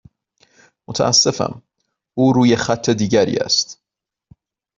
متاسفم، 0.87 1.61
او 2.13 2.33
روی 2.33 2.55
خط 2.55 2.89
دیگری 2.89 3.37
است. 3.37 3.79